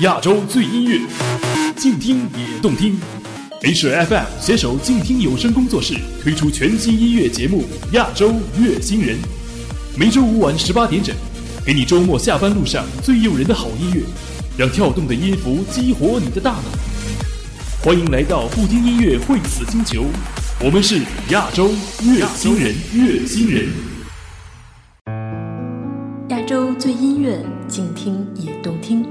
[0.00, 1.00] 亚洲最音乐，
[1.76, 2.98] 静听也动听。
[3.62, 7.62] H FM 携手静听有声工作室推出全新音乐节目
[7.94, 9.16] 《亚洲乐星人》，
[9.96, 11.14] 每周五晚十八点整，
[11.64, 14.02] 给你周末下班路上最诱人的好音乐，
[14.58, 16.64] 让跳动的音符激活你的大脑。
[17.80, 20.06] 欢迎来到不听音乐会死星球，
[20.60, 21.70] 我们是亚洲
[22.02, 23.68] 乐星人，乐星人。
[26.30, 27.38] 亚洲最音乐，
[27.68, 29.06] 静听也动听。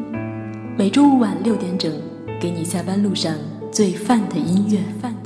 [0.76, 1.94] 每周五晚六点整，
[2.42, 3.38] 给你下班路上
[3.72, 4.80] 最范的音乐。
[5.00, 5.23] 范的音乐。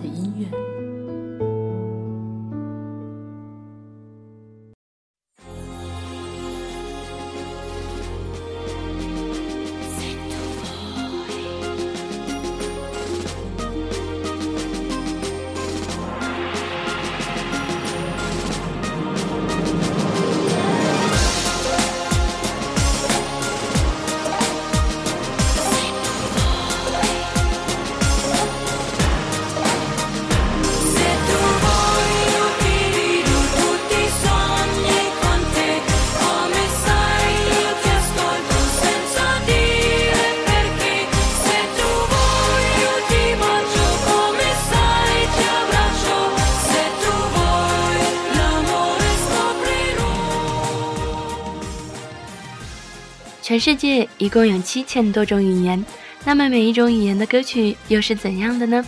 [53.58, 55.84] 全世界一共有七千多种语言，
[56.24, 58.86] 那么每一种语言的歌曲又是怎样的呢？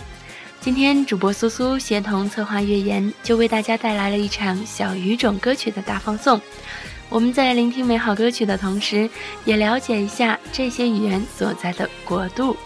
[0.60, 6.40] 今天主播苏苏协同策划月言，就为大家带来了一场小语种歌曲的大放送。
[7.08, 9.10] 我们在聆听美好歌曲的同时，
[9.44, 12.56] 也了解一下这些语言所在的国度。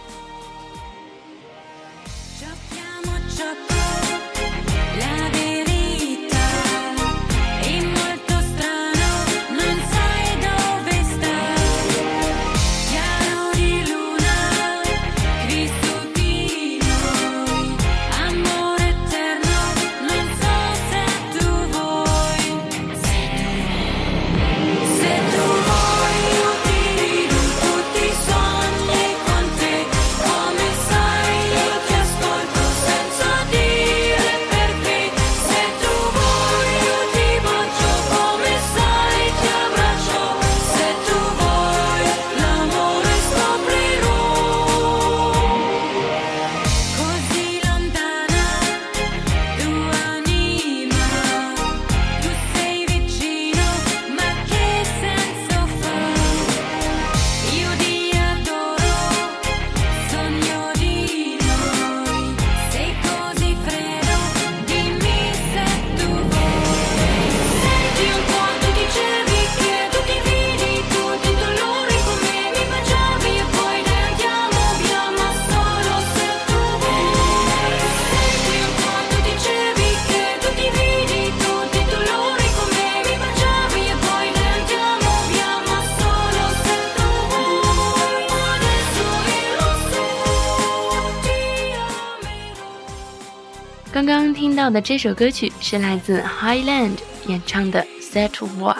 [94.06, 98.74] 刚刚听到的这首歌曲是来自 Highland 演唱的《Set War》，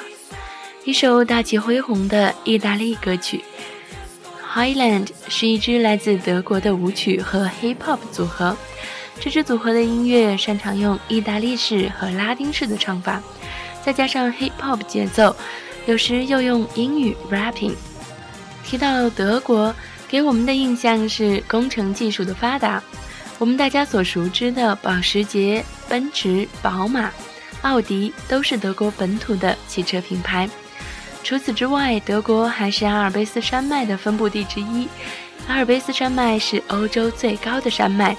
[0.85, 3.43] 一首大气恢宏的意大利歌曲。
[4.55, 8.55] Highland 是一支来自德国的舞曲和 Hip Hop 组合，
[9.19, 13.23] 这支组合的音乐擅长用意大利式和拉丁式的唱法，
[13.83, 15.35] 再加上 Hip Hop 节奏，
[15.87, 17.73] 有时又用英语 rapping。
[18.63, 19.75] 提到德国，
[20.07, 22.83] 给我们的印象是工程技术的发达。
[23.39, 27.11] 我们大家所熟知的保时捷、奔驰、宝马、
[27.63, 30.49] 奥迪都是德国本土的汽车品牌。
[31.23, 34.89] 除此之外，德国还是阿尔卑斯山脉的分布地之一。
[35.49, 38.17] 阿尔卑斯山脉是欧洲最高的山脉，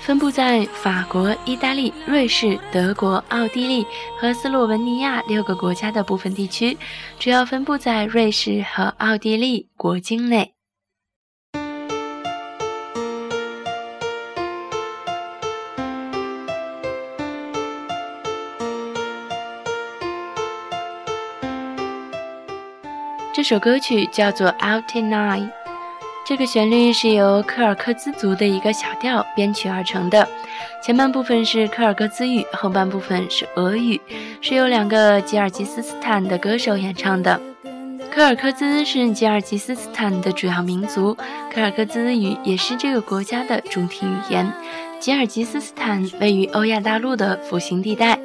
[0.00, 3.86] 分布在法国、意大利、瑞士、德国、奥地利
[4.18, 6.76] 和斯洛文尼亚六个国家的部分地区，
[7.18, 10.55] 主要分布在瑞士和奥地利国境内。
[23.36, 25.42] 这首歌曲叫做《Out Tonight》，
[26.26, 30.26] 这个旋律是由科尔克孜族的一个小调编曲而成的。
[30.82, 34.00] 前半部分是科尔克孜语，后半部分是俄语，
[34.40, 37.38] 是由两个吉尔吉斯斯坦的歌手演唱的。
[38.10, 41.14] 科尔克孜是吉尔吉斯斯坦的主要民族，
[41.52, 44.50] 科尔克孜语也是这个国家的主体语言。
[44.98, 48.18] 吉尔吉斯斯坦位于欧亚大陆的腹心地带。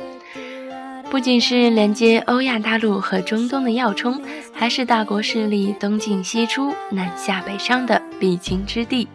[1.12, 4.22] 不仅是连接欧亚大陆和中东的要冲，
[4.54, 9.10] 还是大国势力东进西出、南下北上的必经之地。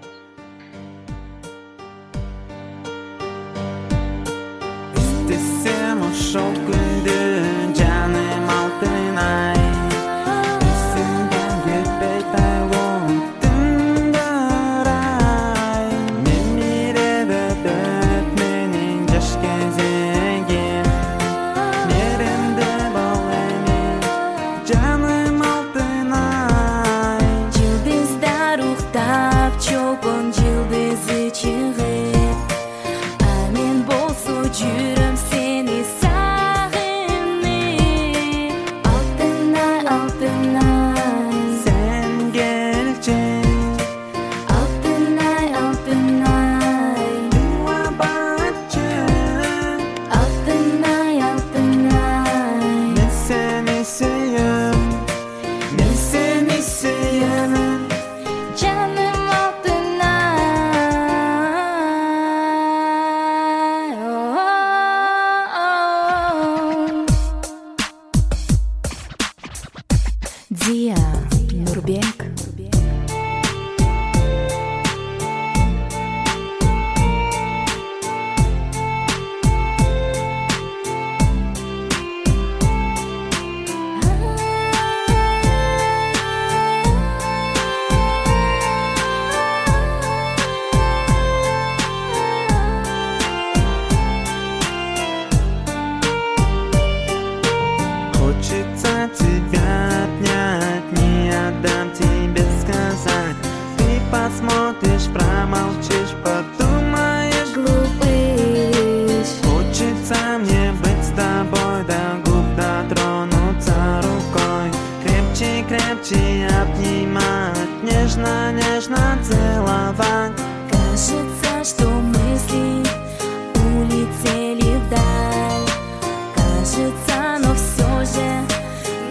[126.76, 128.28] кажется, но все же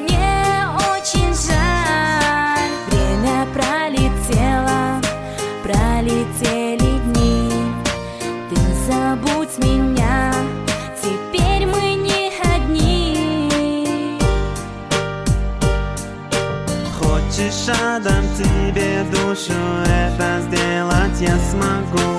[0.02, 2.72] мне очень жаль.
[2.90, 5.02] Время пролетело,
[5.64, 7.52] пролетели дни.
[8.50, 8.56] Ты
[8.88, 10.34] забудь меня,
[11.02, 14.20] теперь мы не одни.
[17.00, 19.54] Хочешь, отдам тебе душу,
[19.86, 22.15] это сделать я смогу.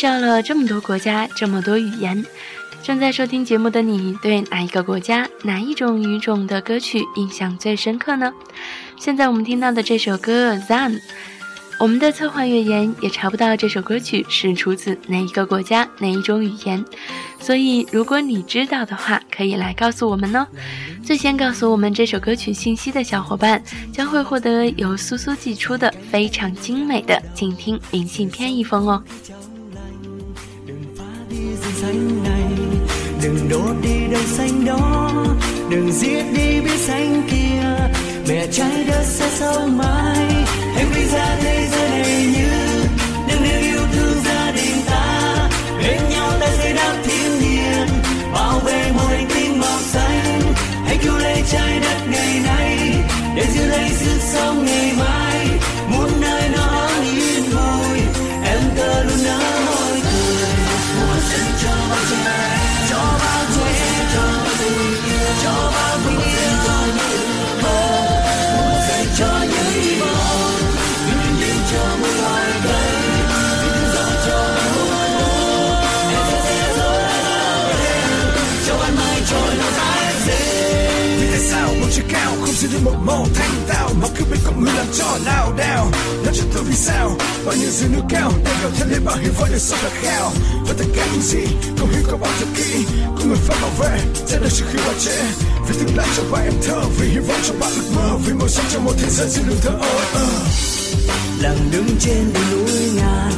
[0.00, 2.24] 介绍了这么多国家，这么多语言，
[2.82, 8.32] 正在收听节目的你，对哪一个国家、哪一种语种的歌曲印象最深刻呢？
[8.98, 10.92] 现在我们听到的这首歌《Zan》，
[11.78, 16.82] 我们的策划语言也查不到这首歌曲是出自哪一个国家、哪一种语言，
[17.38, 20.46] 所以如果你知道的话，可以来告诉我们哦。
[21.04, 29.04] 最先告诉我们这首歌曲信息的小伙伴，将会获得由苏苏寄出的非常精美的静听明信片一封哦。
[31.90, 32.44] Xanh này.
[33.22, 35.10] Đừng đốt đi đời xanh đó,
[35.70, 37.96] đừng giết đi biết xanh kia.
[38.28, 40.26] Mẹ trái đất sẽ sống mãi.
[40.74, 42.50] Hãy đi ra thế giới này như
[43.28, 45.48] đừng yêu yêu thương gia đình ta.
[45.78, 47.86] Bên nhau ta sẽ đáp thiên nhiên,
[48.32, 50.40] bảo vệ một hành tinh màu xanh.
[50.86, 52.78] Hãy cứu lấy trái đất ngày nay,
[53.36, 55.19] để giữ lấy sức sống ngày mai.
[81.94, 84.86] Chưa cao, không gì được một màu thanh tao, mà cứ biết con người làm
[84.98, 85.90] cho lao đao.
[86.24, 89.16] Nói cho tôi vì sao, bao nhiêu dưới nước cao để gặp thêm lên bao
[89.16, 90.32] hiểu vội được sống khát khao.
[90.68, 91.46] Và tất cả những gì
[91.78, 92.84] không hiểu có bao giờ kỹ,
[93.18, 95.22] có người phải bảo vệ, sẽ được trước khi bao trễ
[95.68, 98.32] vì tương lai cho bạn em thơ, vì hy vọng cho bạn ước mơ, vì
[98.32, 99.70] màu sắc trong một thế giới xin đừng thơ
[100.14, 100.26] ơ.
[101.40, 103.32] Lặng đứng trên đỉnh núi ngàn,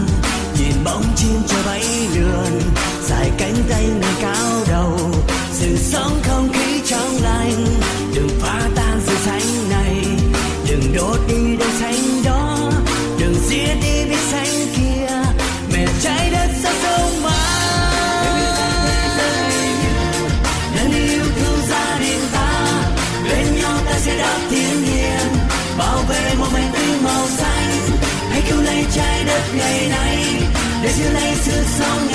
[0.58, 2.60] nhìn bóng chim cho bay lượn,
[3.08, 4.98] dài cánh tay nâng cao đầu.
[5.52, 7.66] Sự sống không khí trong lành
[8.14, 9.96] đừng phá tan sự xanh này.
[10.68, 12.70] Đừng đốt đi đôi xanh đó.
[13.18, 15.06] Đừng giết đi biết xanh kia.
[15.72, 17.32] Mẹ trái đất sao sông mãi.
[20.76, 22.66] Nên yêu thương gia đình ta.
[23.24, 25.36] Bên nhau ta sẽ đáp thiên nhiên.
[25.78, 27.70] Bảo vệ một mảnh tinh màu xanh.
[28.30, 30.24] Hãy cứu lấy trái đất ngày nay.
[30.82, 32.08] Để giữ lấy sự sống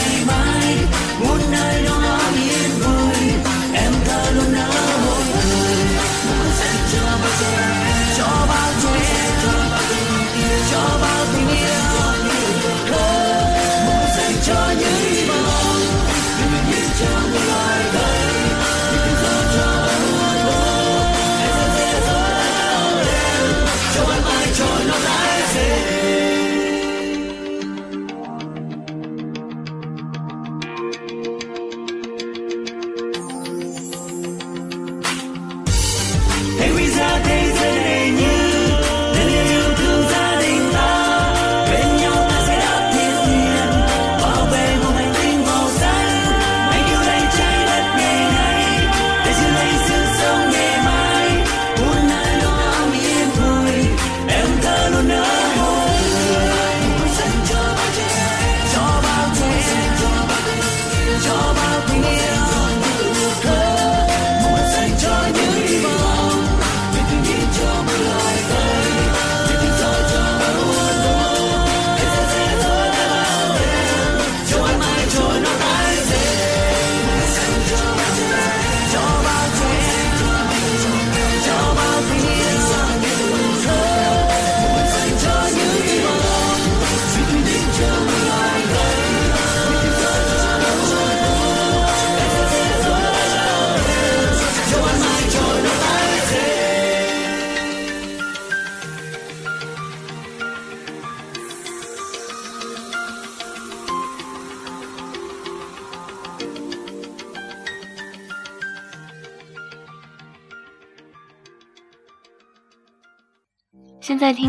[10.69, 11.16] Yo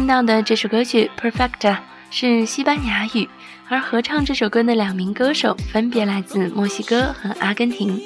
[0.08, 1.76] 到的这首歌曲《Perfecta》
[2.10, 3.28] 是西班牙语，
[3.68, 8.00] 而合唱这首歌的两名歌手分别来自墨西哥和阿根廷。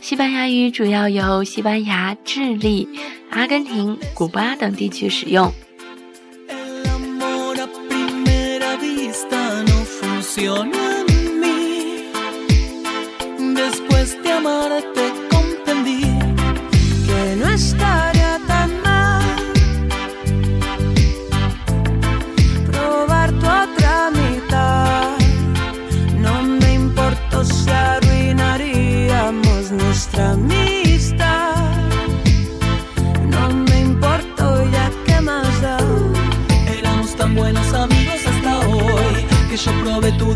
[0.00, 2.88] 西班牙语主要由西班牙、智利、
[3.30, 5.52] 阿根廷、古巴等地区使用。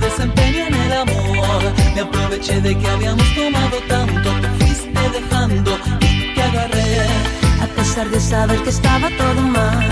[0.00, 1.60] Desempeño en el amor.
[1.94, 7.06] Me aproveché de que habíamos tomado tanto, te fuiste dejando y te agarré.
[7.62, 9.88] A pesar de saber que estaba todo mal,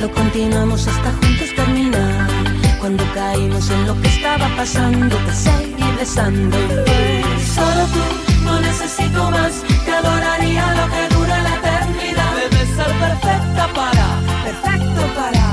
[0.00, 2.28] lo continuamos hasta juntos terminar.
[2.80, 6.56] Cuando caímos en lo que estaba pasando, te seguí besando
[7.56, 8.04] solo tú.
[8.44, 9.52] No necesito más,
[9.84, 12.30] te adoraría lo que dura la eternidad.
[12.40, 14.06] Debes ser perfecta para,
[14.46, 15.44] perfecto para,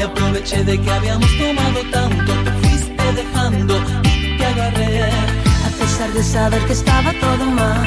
[0.00, 5.02] Me aproveché de que habíamos tomado tanto, te fuiste dejando y te agarré.
[5.04, 7.86] A pesar de saber que estaba todo mal,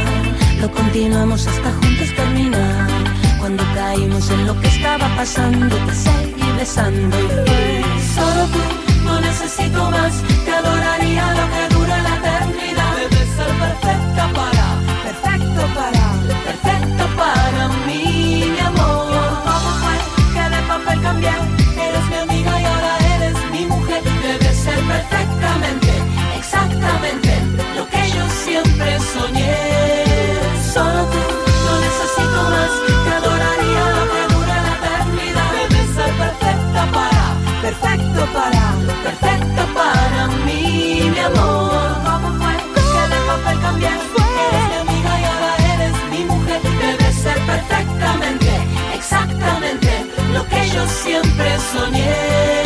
[0.62, 2.88] lo continuamos hasta juntos terminar.
[3.39, 8.62] Cuando caímos en lo que estaba pasando, te seguí besando y fue solo tú.
[9.05, 10.13] No necesito más,
[10.46, 12.96] te adoraría lo que dura la eternidad.
[12.96, 14.65] Debes ser perfecta para,
[15.08, 16.05] Perfecto para,
[16.46, 19.08] perfecta para mí, mi amor.
[19.46, 19.96] ¿cómo fue
[20.36, 21.62] que de papel?
[26.84, 27.42] Exactamente
[27.75, 29.56] lo que yo siempre soñé.
[30.74, 31.24] Solo tú,
[31.66, 32.72] no necesito más,
[33.06, 35.52] te adoraría lo que dura la eternidad.
[35.70, 37.24] Debes ser perfecta para,
[37.62, 38.63] Perfecto para,
[39.04, 41.72] perfecta para mí, mi amor.
[42.06, 43.88] ¿cómo fue que de papel cambié?
[43.88, 46.62] Eres mi amiga y ahora eres mi mujer.
[46.62, 48.52] Debes ser perfectamente,
[48.96, 52.62] exactamente lo que yo siempre soñé.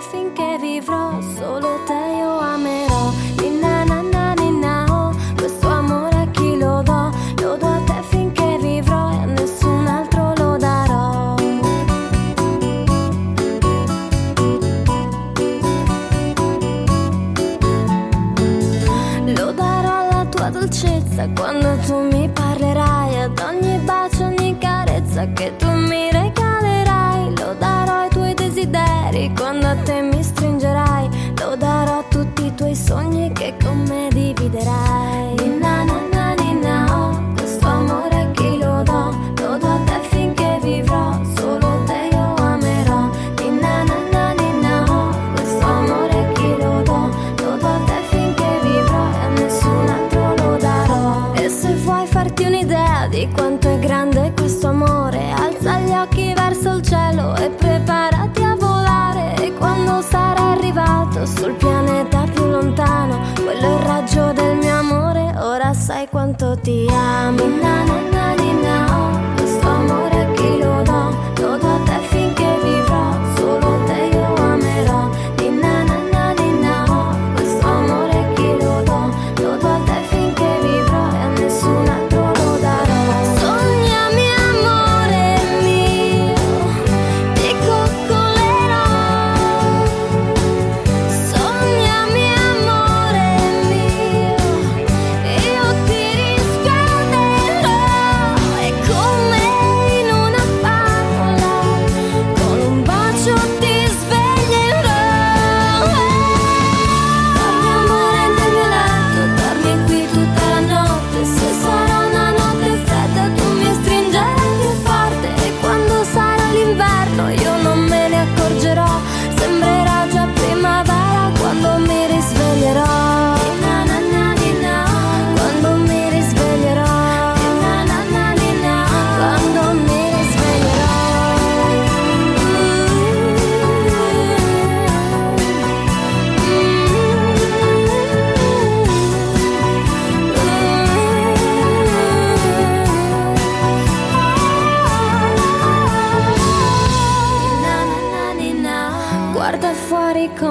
[0.00, 3.10] Finché vivrò, solo te io amerò.
[3.40, 7.10] Ninna nanna ninna oh, questo amore a chi lo do?
[7.40, 11.34] Lo do a te finché vivrò e a nessun altro lo darò.
[19.26, 25.54] Lo darò alla tua dolcezza quando tu mi parlerai, ad ogni bacio, ogni carezza che
[25.56, 26.07] tu mi
[29.18, 30.07] Y cuando te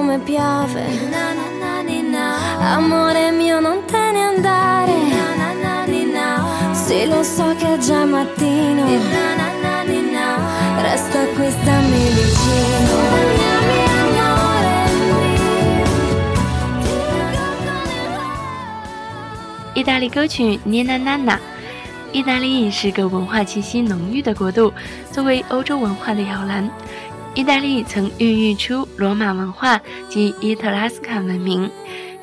[0.08, 0.86] come piove.
[2.60, 4.96] Amore mio, non te ne andare.
[6.72, 8.86] Sì, lo so che è già mattino.
[10.82, 12.96] Resta qui, stammi vicino.
[13.12, 15.84] Sognami, amore mio.
[16.82, 16.96] Ti
[17.36, 18.24] coccolerò.
[19.74, 21.36] 意大利歌曲《涅娜娜娜》。
[22.14, 24.74] 意大利是个文化气息浓郁的国度，
[25.12, 26.68] 作为欧洲文化的摇篮，
[27.38, 31.70] 意大利曾孕育出罗马文化及伊特拉斯卡文明。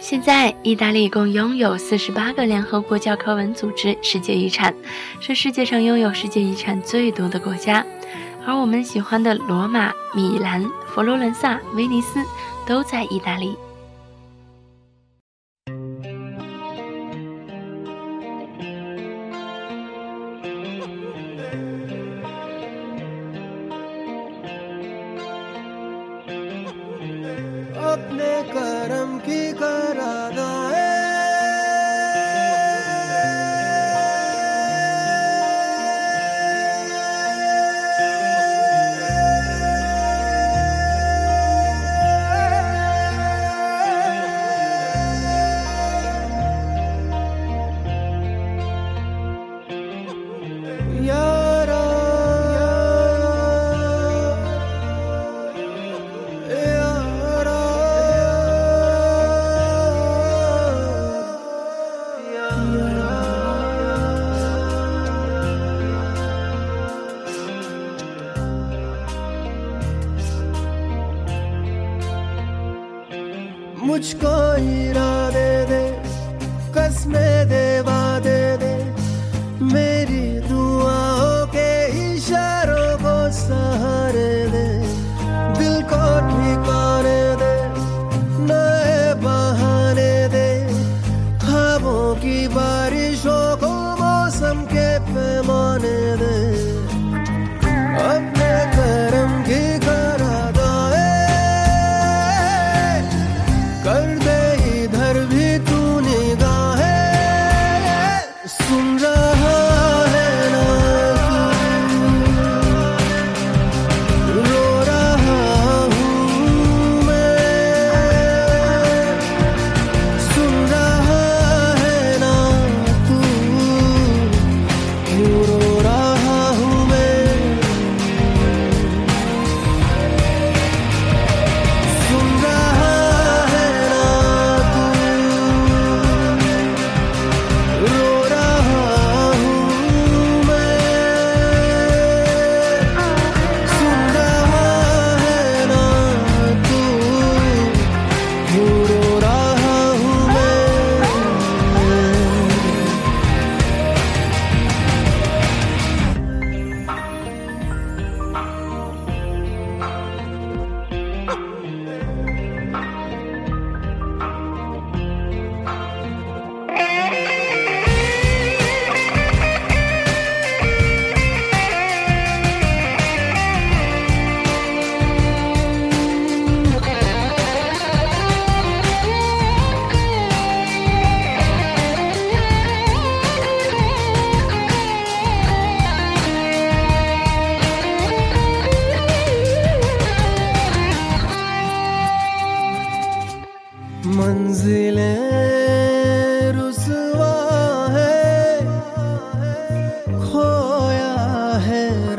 [0.00, 4.74] 现在，意大利共拥有四十八个联合国教科文组织世界遗产，
[5.20, 7.86] 是世界上拥有世界遗产最多的国家。
[8.44, 12.18] 而我们喜欢的罗马、米兰、佛罗伦萨、威尼斯
[12.66, 13.56] 都在意大利。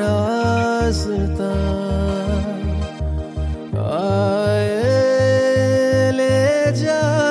[0.05, 1.51] रास्ता
[3.97, 4.91] आए
[6.19, 6.39] ले
[6.83, 7.24] जाए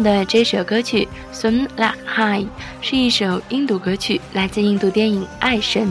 [0.00, 2.44] 的这首歌曲《Sun La High》
[2.80, 5.88] 是一首印度歌曲，来自印度电影《爱神》。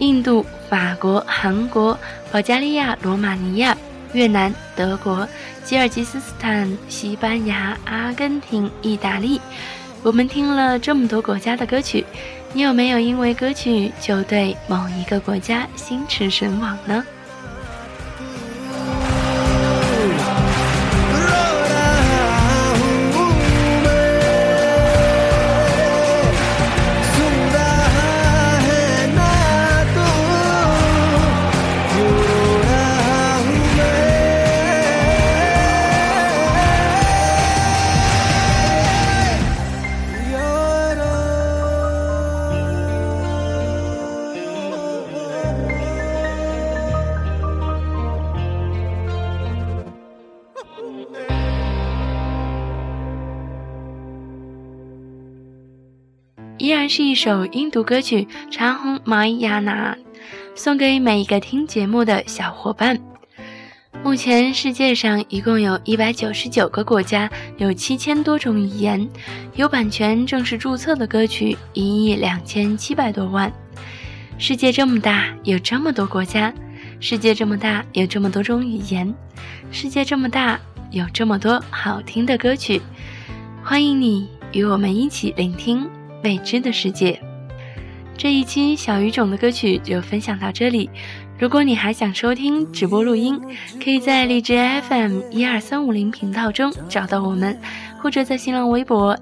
[0.00, 1.96] 印度、法国、韩国、
[2.32, 3.76] 保加利亚、罗马尼亚、
[4.12, 5.26] 越南、德国、
[5.64, 9.40] 吉尔吉斯斯坦、西班牙、阿根廷、意大利，
[10.02, 12.04] 我们听了这么多国家的歌曲，
[12.52, 17.04] 你有没有因为歌曲就对某一个国家心驰神往呢？
[56.84, 59.94] 然是一首印度歌曲《长虹玛雅娜》，
[60.54, 63.00] 送给每一个听节目的小伙伴。
[64.02, 69.08] 目前世界上一共有一百九十九个国家，有七千多种语言，
[69.54, 73.50] 有版权正式注册的歌曲一亿两千七百多万。
[74.36, 76.52] 世界这么大，有这么多国家；
[77.00, 79.10] 世界这么大，有这么多种语言；
[79.70, 82.82] 世界这么大，有这么多好听的歌曲。
[83.62, 85.88] 欢迎你与我们一起聆听。
[86.24, 87.20] 未知的世界，
[88.16, 90.88] 这一期小语种的歌曲就分享到这里。
[91.38, 93.38] 如果你还想收听直播录音，
[93.82, 94.56] 可以在荔枝
[94.88, 97.60] FM 一二三五零频道中找到我们，
[98.00, 99.16] 或者在新浪微博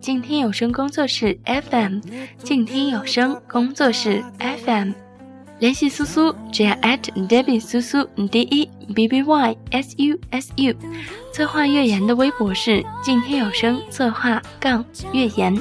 [0.00, 1.98] 静听有声工作室 FM
[2.38, 4.92] 静听有声工作室 FM
[5.58, 10.74] 联系苏苏，只要 @debbie 苏苏 D E B B Y S U S U。
[11.32, 15.58] 策划月言的微博是静听有声策划杠月言。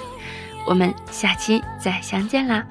[0.67, 2.67] 我们下期再相见啦。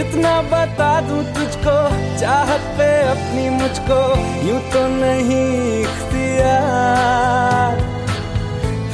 [0.00, 1.72] इतना बता दूं तुझको
[2.20, 3.98] चाहत पे अपनी मुझको
[4.48, 5.48] यूं तो नहीं
[5.80, 7.74] इख्तियार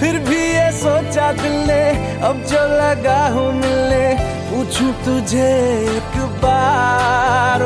[0.00, 1.84] फिर भी ये सोचा दिल ने
[2.28, 4.06] अब जो लगा हूँ मिलने
[4.51, 5.49] पूछूँ तुझे
[5.95, 7.59] एक बार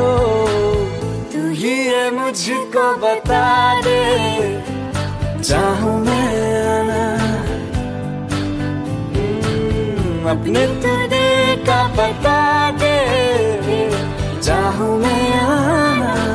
[1.32, 4.62] तू ही है मुझको बता दे।
[5.42, 7.18] चाहूँ मैं आना।
[9.14, 12.96] हम्म, अपने तुझे का बता दे।
[14.42, 16.25] चाहूँ मैं आना।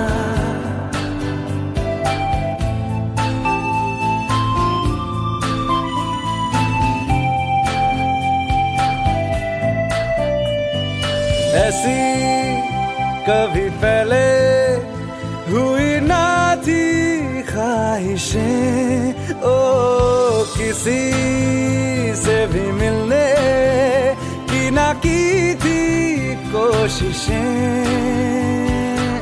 [27.22, 29.22] कोशिशें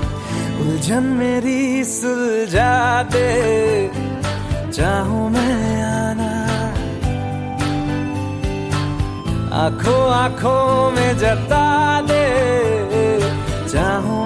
[0.62, 3.27] उलझन मेरी सुलझा दे
[4.71, 6.31] चाहू मैं आना।
[9.63, 11.65] आँखों आँखों में जता
[12.07, 12.25] दे।
[13.67, 14.18] चाहूँ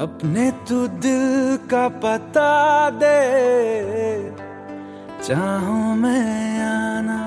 [0.00, 2.50] अपने तू दिल का पता
[3.02, 3.18] दे
[5.26, 7.20] चाहूं मैं आना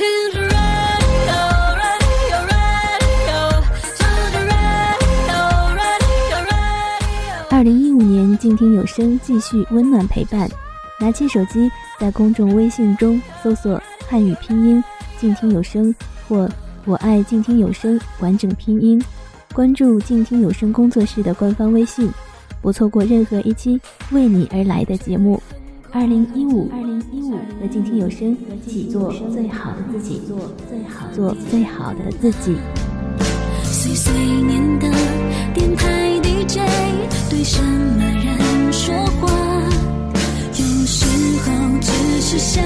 [0.00, 1.40] radio,
[1.80, 3.40] radio, radio,
[3.98, 5.40] to the radio,
[5.80, 7.36] radio, radio.
[7.50, 10.48] 二零一五年，静听有声继续温暖陪伴。
[10.98, 14.82] 拿起手机，在公众微信中搜索汉语拼音“
[15.18, 15.94] 静听有声”
[16.28, 16.48] 或“
[16.85, 19.01] 我爱静听有声”完整拼音，
[19.53, 22.09] 关注静听有声工作室的官方微信，
[22.61, 23.79] 不错过任何一期
[24.11, 25.41] 为你而来的节目。
[25.91, 30.37] 二零一五，二零一五和静听有声一起做最好的自己，做
[30.69, 32.55] 最好做最好的自己。
[33.63, 34.91] 碎碎念的
[35.53, 36.59] 电台 DJ
[37.29, 39.31] 对什么人说话？
[40.51, 41.05] 有时
[41.39, 42.63] 候只是想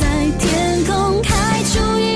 [0.00, 2.15] 在天空开出一。